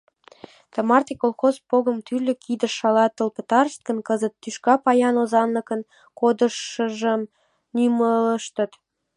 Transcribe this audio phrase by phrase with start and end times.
[0.73, 5.81] Тымарте колхоз погым тӱрлӧ кидыш шалатыл пытарышт гын, кызыт тӱшка паян озанлыкын
[6.19, 7.21] кодшыжым
[7.75, 8.71] нюмыштыт.